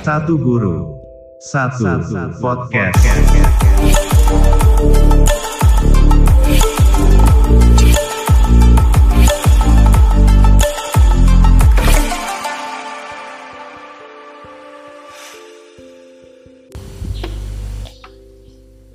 Satu 0.00 0.40
guru, 0.40 0.96
satu, 1.44 2.00
podcast. 2.40 2.96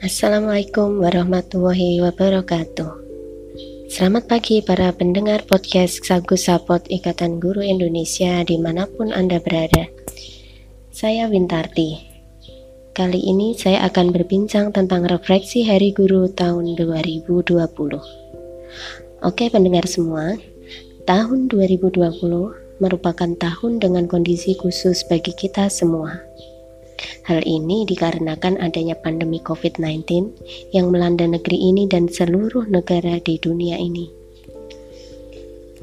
Assalamualaikum 0.01 0.97
warahmatullahi 0.97 2.01
wabarakatuh. 2.01 3.02
Selamat 3.93 4.25
pagi 4.25 4.57
para 4.65 4.89
pendengar 4.89 5.45
podcast 5.45 6.01
Sagu 6.01 6.33
Sapot 6.33 6.81
Ikatan 6.89 7.37
Guru 7.37 7.61
Indonesia 7.61 8.41
di 8.41 8.57
mana 8.57 8.89
pun 8.89 9.13
Anda 9.13 9.37
berada. 9.37 9.85
Saya 10.89 11.29
Wintarti. 11.29 12.01
Kali 12.97 13.21
ini 13.21 13.53
saya 13.53 13.85
akan 13.85 14.09
berbincang 14.09 14.73
tentang 14.73 15.05
refleksi 15.05 15.61
Hari 15.69 15.93
Guru 15.93 16.25
tahun 16.33 16.73
2020. 16.73 17.53
Oke 19.21 19.45
pendengar 19.53 19.85
semua, 19.85 20.41
tahun 21.05 21.53
2020 21.53 22.01
merupakan 22.81 23.31
tahun 23.37 23.77
dengan 23.77 24.09
kondisi 24.09 24.57
khusus 24.57 25.05
bagi 25.05 25.37
kita 25.37 25.69
semua. 25.69 26.17
Hal 27.27 27.43
ini 27.43 27.87
dikarenakan 27.87 28.59
adanya 28.59 28.99
pandemi 28.99 29.39
COVID-19 29.43 30.03
yang 30.75 30.91
melanda 30.91 31.23
negeri 31.23 31.59
ini 31.59 31.87
dan 31.87 32.11
seluruh 32.11 32.67
negara 32.67 33.19
di 33.23 33.39
dunia 33.39 33.79
ini. 33.79 34.11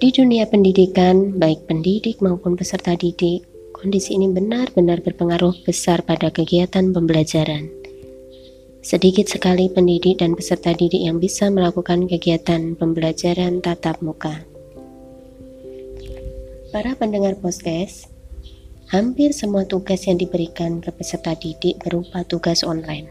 Di 0.01 0.09
dunia 0.09 0.49
pendidikan, 0.49 1.37
baik 1.37 1.69
pendidik 1.69 2.25
maupun 2.25 2.57
peserta 2.57 2.97
didik, 2.97 3.51
Kondisi 3.81 4.13
ini 4.13 4.29
benar-benar 4.29 5.01
berpengaruh 5.01 5.65
besar 5.65 6.05
pada 6.05 6.29
kegiatan 6.29 6.93
pembelajaran. 6.93 7.73
Sedikit 8.85 9.25
sekali 9.25 9.73
pendidik 9.73 10.21
dan 10.21 10.37
peserta 10.37 10.77
didik 10.77 11.01
yang 11.01 11.17
bisa 11.17 11.49
melakukan 11.49 12.05
kegiatan 12.05 12.77
pembelajaran 12.77 13.65
tatap 13.65 14.05
muka. 14.05 14.45
Para 16.69 16.93
pendengar 16.93 17.41
podcast, 17.41 18.13
hampir 18.91 19.31
semua 19.31 19.63
tugas 19.63 20.03
yang 20.11 20.19
diberikan 20.19 20.83
ke 20.83 20.91
peserta 20.91 21.39
didik 21.39 21.79
berupa 21.87 22.27
tugas 22.27 22.67
online. 22.67 23.07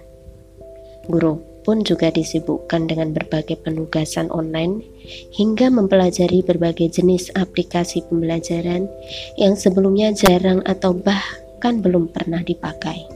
Guru 1.07 1.39
pun 1.63 1.87
juga 1.87 2.11
disibukkan 2.11 2.91
dengan 2.91 3.15
berbagai 3.15 3.55
penugasan 3.63 4.27
online 4.29 4.83
hingga 5.31 5.71
mempelajari 5.71 6.43
berbagai 6.43 6.99
jenis 6.99 7.31
aplikasi 7.39 8.03
pembelajaran 8.11 8.91
yang 9.39 9.55
sebelumnya 9.55 10.11
jarang 10.11 10.59
atau 10.67 10.91
bahkan 10.91 11.79
belum 11.79 12.11
pernah 12.11 12.43
dipakai. 12.43 13.07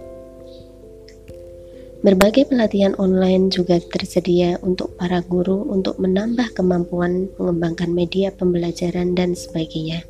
Berbagai 2.04 2.52
pelatihan 2.52 2.96
online 3.00 3.48
juga 3.48 3.80
tersedia 3.80 4.60
untuk 4.60 4.92
para 5.00 5.24
guru 5.24 5.64
untuk 5.72 5.96
menambah 6.04 6.52
kemampuan 6.52 7.32
mengembangkan 7.40 7.96
media 7.96 8.28
pembelajaran 8.36 9.16
dan 9.16 9.32
sebagainya. 9.40 10.04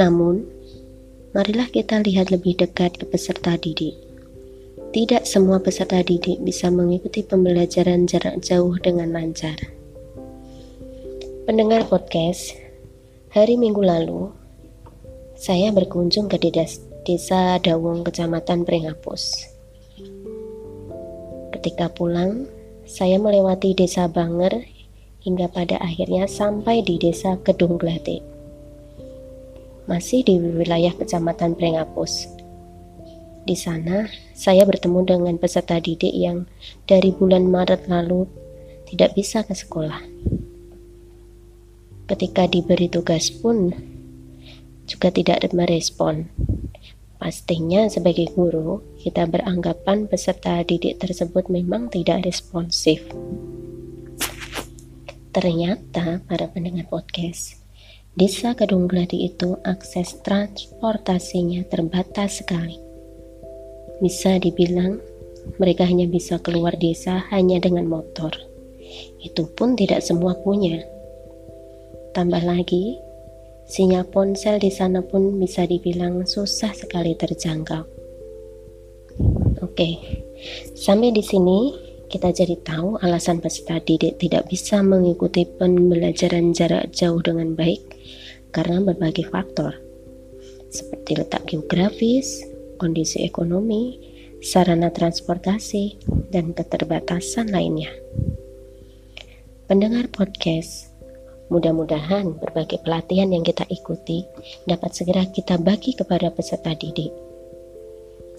Namun, 0.00 0.61
marilah 1.32 1.68
kita 1.68 2.00
lihat 2.04 2.32
lebih 2.32 2.56
dekat 2.56 2.96
ke 2.96 3.04
peserta 3.08 3.56
didik 3.56 4.12
tidak 4.92 5.24
semua 5.24 5.56
peserta 5.56 6.04
didik 6.04 6.36
bisa 6.44 6.68
mengikuti 6.68 7.24
pembelajaran 7.24 8.04
jarak 8.04 8.44
jauh 8.44 8.76
dengan 8.76 9.08
lancar. 9.08 9.56
Pendengar 11.48 11.88
podcast, 11.88 12.52
hari 13.32 13.56
Minggu 13.56 13.80
lalu, 13.80 14.28
saya 15.32 15.72
berkunjung 15.72 16.28
ke 16.28 16.36
desa 17.08 17.56
Dawung, 17.64 18.04
Kecamatan 18.04 18.68
Pringapus. 18.68 19.48
Ketika 21.56 21.88
pulang, 21.88 22.44
saya 22.84 23.16
melewati 23.16 23.72
desa 23.72 24.12
Banger 24.12 24.60
hingga 25.24 25.48
pada 25.48 25.80
akhirnya 25.80 26.28
sampai 26.28 26.84
di 26.84 27.00
desa 27.00 27.40
Kedung 27.40 27.80
Glate. 27.80 28.31
Masih 29.90 30.22
di 30.22 30.38
wilayah 30.38 30.94
Kecamatan 30.94 31.58
Pringapus. 31.58 32.30
Di 33.42 33.58
sana, 33.58 34.06
saya 34.30 34.62
bertemu 34.62 35.02
dengan 35.02 35.34
peserta 35.42 35.82
didik 35.82 36.14
yang 36.14 36.46
dari 36.86 37.10
bulan 37.10 37.50
Maret 37.50 37.90
lalu 37.90 38.30
tidak 38.86 39.18
bisa 39.18 39.42
ke 39.42 39.50
sekolah. 39.50 39.98
Ketika 42.06 42.46
diberi 42.46 42.86
tugas 42.86 43.34
pun 43.34 43.74
juga 44.86 45.10
tidak 45.10 45.50
merespon. 45.50 46.30
Pastinya 47.18 47.86
sebagai 47.90 48.30
guru, 48.34 48.82
kita 49.02 49.26
beranggapan 49.26 50.06
peserta 50.06 50.62
didik 50.62 51.02
tersebut 51.02 51.50
memang 51.50 51.90
tidak 51.90 52.22
responsif. 52.22 53.02
Ternyata 55.34 56.22
para 56.26 56.46
pendengar 56.50 56.86
podcast, 56.86 57.61
Desa 58.12 58.52
Kedung 58.52 58.92
Gladi 58.92 59.24
itu 59.24 59.56
akses 59.64 60.20
transportasinya 60.20 61.64
terbatas 61.64 62.44
sekali 62.44 62.76
bisa 64.04 64.36
dibilang 64.36 65.00
mereka 65.56 65.88
hanya 65.88 66.04
bisa 66.04 66.36
keluar 66.36 66.76
desa 66.76 67.24
hanya 67.32 67.56
dengan 67.56 67.88
motor. 67.88 68.36
Itu 69.16 69.48
pun 69.56 69.80
tidak 69.80 70.04
semua 70.04 70.36
punya. 70.44 70.84
Tambah 72.12 72.44
lagi, 72.44 73.00
sinyal 73.64 74.04
ponsel 74.12 74.60
di 74.60 74.68
sana 74.68 75.00
pun 75.00 75.40
bisa 75.40 75.64
dibilang 75.64 76.28
susah 76.28 76.76
sekali 76.76 77.16
terjangkau. 77.16 77.88
Oke, 79.64 79.90
sampai 80.76 81.16
di 81.16 81.24
sini 81.24 81.72
kita 82.12 82.28
jadi 82.28 82.60
tahu 82.60 83.00
alasan 83.00 83.40
peserta 83.40 83.80
didik 83.80 84.20
tidak 84.20 84.52
bisa 84.52 84.84
mengikuti 84.84 85.48
pembelajaran 85.48 86.52
jarak 86.52 86.92
jauh 86.92 87.24
dengan 87.24 87.56
baik 87.56 87.80
karena 88.52 88.84
berbagai 88.84 89.32
faktor 89.32 89.80
seperti 90.72 91.20
letak 91.20 91.44
geografis, 91.44 92.42
kondisi 92.80 93.22
ekonomi, 93.22 94.00
sarana 94.40 94.88
transportasi, 94.88 96.00
dan 96.32 96.56
keterbatasan 96.56 97.52
lainnya. 97.52 97.92
Pendengar 99.68 100.08
podcast, 100.08 100.90
mudah-mudahan 101.52 102.40
berbagai 102.40 102.80
pelatihan 102.82 103.30
yang 103.30 103.44
kita 103.44 103.68
ikuti 103.68 104.24
dapat 104.64 104.96
segera 104.96 105.28
kita 105.28 105.60
bagi 105.60 105.92
kepada 105.92 106.32
peserta 106.32 106.72
didik. 106.72 107.12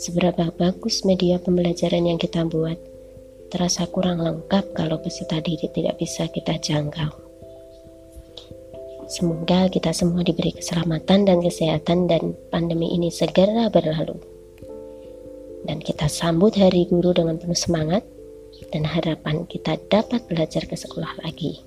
Seberapa 0.01 0.50
bagus 0.57 1.06
media 1.06 1.38
pembelajaran 1.38 2.09
yang 2.09 2.17
kita 2.17 2.44
buat, 2.50 2.75
terasa 3.53 3.86
kurang 3.86 4.18
lengkap 4.18 4.74
kalau 4.74 4.97
peserta 4.97 5.38
didik 5.38 5.78
tidak 5.78 6.02
bisa 6.02 6.25
kita 6.34 6.58
jangkau. 6.58 7.14
Semoga 9.06 9.69
kita 9.69 9.94
semua 9.94 10.25
diberi 10.25 10.58
keselamatan 10.58 11.30
dan 11.30 11.38
kesehatan 11.38 12.09
dan 12.09 12.34
pandemi 12.50 12.97
ini 12.97 13.13
segera 13.13 13.69
berlalu 13.69 14.34
dan 15.63 15.80
kita 15.80 16.12
sambut 16.12 16.53
Hari 16.56 16.88
Guru 16.92 17.16
dengan 17.16 17.40
penuh 17.40 17.58
semangat 17.58 18.03
dan 18.72 18.84
harapan 18.88 19.47
kita 19.47 19.80
dapat 19.88 20.24
belajar 20.28 20.68
ke 20.68 20.75
sekolah 20.75 21.24
lagi. 21.24 21.59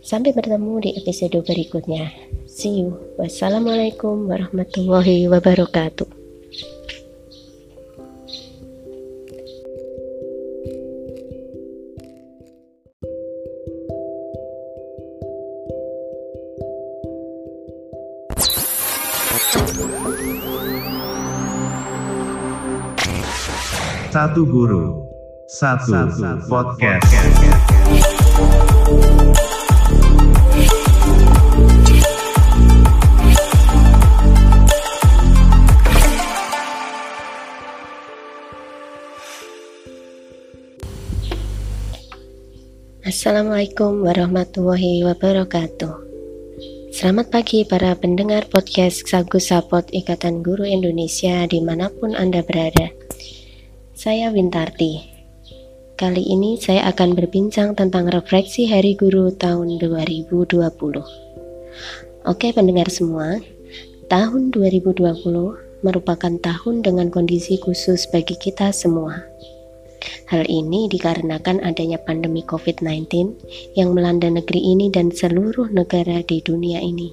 Sampai 0.00 0.32
bertemu 0.32 0.88
di 0.88 0.90
episode 0.96 1.36
berikutnya. 1.44 2.08
See 2.48 2.80
you. 2.80 2.96
Wassalamualaikum 3.20 4.24
warahmatullahi 4.32 5.28
wabarakatuh. 5.28 6.17
Satu 19.48 19.80
guru, 24.44 25.08
satu, 25.48 26.04
podcast. 26.52 27.08
Assalamualaikum 43.00 44.04
warahmatullahi 44.04 45.08
wabarakatuh. 45.08 46.07
Selamat 46.98 47.30
pagi 47.30 47.62
para 47.62 47.94
pendengar 47.94 48.50
podcast 48.50 49.06
Sagu 49.06 49.38
Sapot 49.38 49.86
Ikatan 49.94 50.42
Guru 50.42 50.66
Indonesia 50.66 51.46
di 51.46 51.62
mana 51.62 51.94
pun 51.94 52.10
Anda 52.10 52.42
berada. 52.42 52.90
Saya 53.94 54.34
Wintarti. 54.34 55.06
Kali 55.94 56.26
ini 56.26 56.58
saya 56.58 56.90
akan 56.90 57.14
berbincang 57.14 57.78
tentang 57.78 58.10
refleksi 58.10 58.66
Hari 58.66 58.98
Guru 58.98 59.30
tahun 59.30 59.78
2020. 59.78 60.58
Oke 62.26 62.50
pendengar 62.50 62.90
semua, 62.90 63.38
tahun 64.10 64.50
2020 64.50 64.98
merupakan 65.86 66.34
tahun 66.42 66.82
dengan 66.82 67.14
kondisi 67.14 67.62
khusus 67.62 68.10
bagi 68.10 68.34
kita 68.34 68.74
semua. 68.74 69.22
Hal 70.28 70.44
ini 70.46 70.90
dikarenakan 70.92 71.64
adanya 71.64 71.96
pandemi 72.02 72.44
COVID-19 72.44 73.08
yang 73.74 73.96
melanda 73.96 74.28
negeri 74.28 74.60
ini 74.60 74.92
dan 74.92 75.08
seluruh 75.08 75.72
negara 75.72 76.20
di 76.26 76.44
dunia 76.44 76.78
ini. 76.84 77.10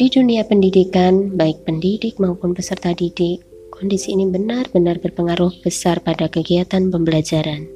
Di 0.00 0.08
dunia 0.08 0.48
pendidikan, 0.48 1.36
baik 1.36 1.68
pendidik 1.68 2.16
maupun 2.16 2.56
peserta 2.56 2.96
didik, 2.96 3.44
kondisi 3.68 4.12
ini 4.12 4.28
benar-benar 4.28 5.00
berpengaruh 5.00 5.60
besar 5.64 6.00
pada 6.04 6.28
kegiatan 6.28 6.88
pembelajaran. 6.92 7.68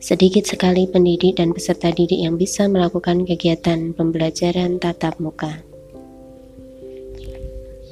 Sedikit 0.00 0.48
sekali 0.48 0.88
pendidik 0.88 1.36
dan 1.36 1.52
peserta 1.52 1.92
didik 1.92 2.24
yang 2.24 2.40
bisa 2.40 2.64
melakukan 2.72 3.28
kegiatan 3.28 3.92
pembelajaran 3.92 4.80
tatap 4.80 5.20
muka. 5.20 5.60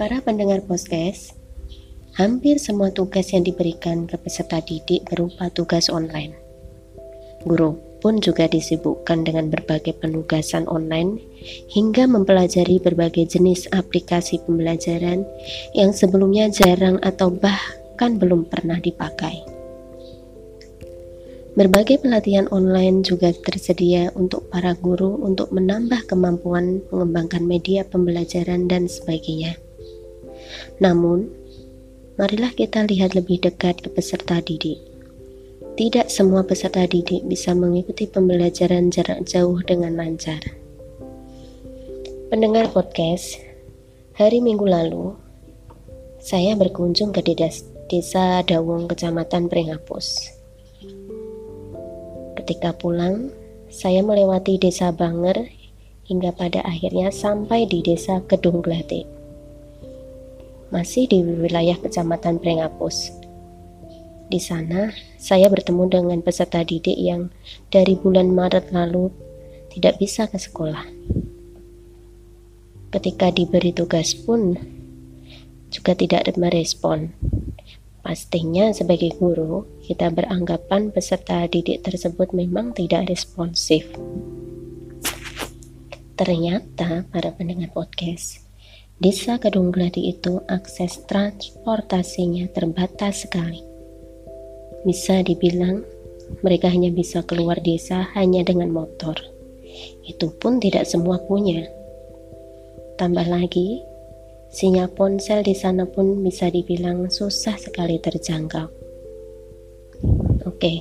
Para 0.00 0.25
pendengar 0.25 0.64
podcast, 0.64 1.38
hampir 2.18 2.58
semua 2.58 2.90
tugas 2.90 3.30
yang 3.30 3.46
diberikan 3.46 4.10
ke 4.10 4.18
peserta 4.18 4.58
didik 4.58 5.06
berupa 5.06 5.46
tugas 5.54 5.86
online. 5.86 6.34
Guru 7.46 7.78
pun 8.02 8.18
juga 8.18 8.50
disibukkan 8.50 9.22
dengan 9.22 9.54
berbagai 9.54 9.94
penugasan 10.02 10.66
online 10.66 11.22
hingga 11.70 12.10
mempelajari 12.10 12.82
berbagai 12.82 13.38
jenis 13.38 13.70
aplikasi 13.70 14.42
pembelajaran 14.42 15.22
yang 15.78 15.94
sebelumnya 15.94 16.50
jarang 16.50 16.98
atau 17.06 17.30
bahkan 17.30 18.18
belum 18.18 18.50
pernah 18.50 18.82
dipakai. 18.82 19.38
Berbagai 21.54 22.02
pelatihan 22.02 22.50
online 22.50 23.02
juga 23.02 23.30
tersedia 23.34 24.10
untuk 24.18 24.46
para 24.50 24.74
guru 24.78 25.22
untuk 25.22 25.54
menambah 25.54 26.06
kemampuan 26.10 26.82
mengembangkan 26.90 27.46
media 27.46 27.82
pembelajaran 27.82 28.70
dan 28.70 28.86
sebagainya. 28.86 29.58
Namun, 30.78 31.38
marilah 32.18 32.50
kita 32.50 32.82
lihat 32.82 33.14
lebih 33.14 33.38
dekat 33.38 33.78
ke 33.78 33.88
peserta 33.94 34.42
didik. 34.42 34.82
Tidak 35.78 36.10
semua 36.10 36.42
peserta 36.42 36.82
didik 36.82 37.22
bisa 37.30 37.54
mengikuti 37.54 38.10
pembelajaran 38.10 38.90
jarak 38.90 39.22
jauh 39.22 39.62
dengan 39.62 39.94
lancar. 39.94 40.42
Pendengar 42.26 42.74
podcast, 42.74 43.38
hari 44.18 44.42
Minggu 44.42 44.66
lalu, 44.66 45.14
saya 46.18 46.58
berkunjung 46.58 47.14
ke 47.14 47.22
desa 47.86 48.42
Dawung, 48.42 48.90
Kecamatan 48.90 49.46
Pringapus. 49.46 50.34
Ketika 52.34 52.74
pulang, 52.74 53.30
saya 53.70 54.02
melewati 54.02 54.58
desa 54.58 54.90
Banger 54.90 55.46
hingga 56.10 56.34
pada 56.34 56.66
akhirnya 56.66 57.14
sampai 57.14 57.70
di 57.70 57.78
desa 57.78 58.18
Kedung 58.26 58.58
Glate. 58.58 59.17
Masih 60.68 61.08
di 61.08 61.24
wilayah 61.24 61.80
kecamatan 61.80 62.36
Prengapus. 62.36 63.16
Di 64.28 64.36
sana, 64.36 64.92
saya 65.16 65.48
bertemu 65.48 65.88
dengan 65.88 66.20
peserta 66.20 66.60
didik 66.60 66.96
yang 67.00 67.32
dari 67.72 67.96
bulan 67.96 68.28
Maret 68.28 68.68
lalu 68.76 69.08
tidak 69.72 69.96
bisa 69.96 70.28
ke 70.28 70.36
sekolah. 70.36 70.84
Ketika 72.92 73.32
diberi 73.32 73.72
tugas 73.72 74.12
pun 74.12 74.56
juga 75.72 75.92
tidak 75.96 76.28
merespon. 76.36 77.12
Pastinya 78.04 78.72
sebagai 78.72 79.16
guru, 79.20 79.68
kita 79.84 80.08
beranggapan 80.08 80.92
peserta 80.92 81.44
didik 81.44 81.84
tersebut 81.84 82.32
memang 82.32 82.72
tidak 82.72 83.08
responsif. 83.08 83.84
Ternyata 86.16 87.04
para 87.12 87.30
pendengar 87.36 87.68
podcast, 87.76 88.47
Desa 88.98 89.38
Kedung 89.38 89.70
Gladi 89.70 90.10
itu 90.10 90.42
akses 90.50 91.06
transportasinya 91.06 92.50
terbatas 92.50 93.22
sekali. 93.22 93.62
Bisa 94.82 95.22
dibilang 95.22 95.86
mereka 96.42 96.66
hanya 96.66 96.90
bisa 96.90 97.22
keluar 97.22 97.62
desa 97.62 98.10
hanya 98.18 98.42
dengan 98.42 98.74
motor. 98.74 99.14
Itu 100.02 100.34
pun 100.42 100.58
tidak 100.58 100.82
semua 100.82 101.22
punya. 101.22 101.62
Tambah 102.98 103.30
lagi, 103.30 103.86
Sinyal 104.48 104.96
ponsel 104.96 105.44
di 105.44 105.52
sana 105.52 105.84
pun 105.84 106.24
bisa 106.24 106.48
dibilang 106.48 107.12
susah 107.12 107.60
sekali 107.60 108.00
terjangkau. 108.00 108.64
Oke, 110.48 110.80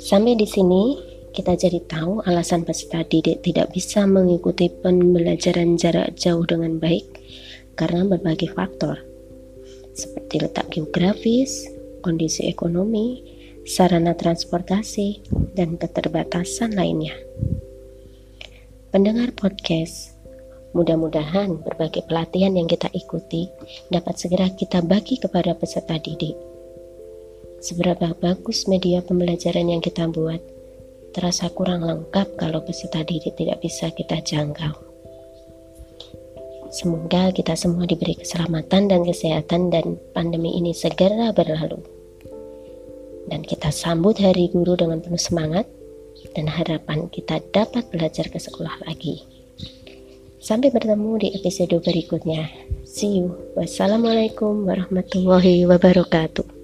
sampai 0.00 0.32
di 0.40 0.48
sini 0.48 0.96
kita 1.28 1.52
jadi 1.52 1.84
tahu 1.84 2.24
alasan 2.24 2.64
peserta 2.64 3.04
didik 3.04 3.44
tidak 3.44 3.76
bisa 3.76 4.08
mengikuti 4.08 4.72
pembelajaran 4.72 5.76
jarak 5.76 6.16
jauh 6.16 6.48
dengan 6.48 6.80
baik 6.80 7.17
karena 7.78 8.02
berbagai 8.02 8.50
faktor 8.50 8.98
seperti 9.94 10.42
letak 10.42 10.70
geografis, 10.70 11.66
kondisi 12.02 12.46
ekonomi, 12.46 13.22
sarana 13.66 14.14
transportasi, 14.14 15.26
dan 15.58 15.74
keterbatasan 15.74 16.74
lainnya. 16.78 17.18
Pendengar 18.94 19.34
podcast, 19.34 20.18
Mudah-mudahan 20.76 21.64
berbagai 21.64 22.04
pelatihan 22.04 22.52
yang 22.52 22.68
kita 22.68 22.92
ikuti 22.92 23.48
dapat 23.88 24.20
segera 24.20 24.52
kita 24.52 24.84
bagi 24.84 25.16
kepada 25.16 25.56
peserta 25.56 25.96
didik. 25.96 26.36
Seberapa 27.64 28.12
bagus 28.14 28.68
media 28.68 29.00
pembelajaran 29.00 29.64
yang 29.64 29.80
kita 29.80 30.06
buat, 30.12 30.38
terasa 31.16 31.48
kurang 31.56 31.88
lengkap 31.88 32.36
kalau 32.36 32.60
peserta 32.62 33.00
didik 33.00 33.34
tidak 33.34 33.64
bisa 33.64 33.88
kita 33.90 34.20
jangkau. 34.20 34.87
Semoga 36.68 37.32
kita 37.32 37.56
semua 37.56 37.88
diberi 37.88 38.12
keselamatan 38.12 38.92
dan 38.92 39.00
kesehatan 39.00 39.72
dan 39.72 39.96
pandemi 40.12 40.52
ini 40.60 40.76
segera 40.76 41.32
berlalu. 41.32 41.80
Dan 43.28 43.44
kita 43.44 43.72
sambut 43.72 44.20
hari 44.20 44.52
guru 44.52 44.76
dengan 44.76 45.00
penuh 45.00 45.20
semangat 45.20 45.64
dan 46.36 46.48
harapan 46.48 47.08
kita 47.08 47.40
dapat 47.52 47.88
belajar 47.88 48.28
ke 48.28 48.36
sekolah 48.36 48.84
lagi. 48.84 49.24
Sampai 50.38 50.68
bertemu 50.68 51.24
di 51.24 51.28
episode 51.40 51.76
berikutnya. 51.80 52.48
See 52.84 53.20
you. 53.20 53.36
Wassalamualaikum 53.56 54.64
warahmatullahi 54.68 55.64
wabarakatuh. 55.68 56.57